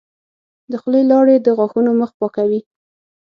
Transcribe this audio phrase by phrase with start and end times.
[0.71, 2.59] د خولې لاړې د غاښونو مخ پاکوي.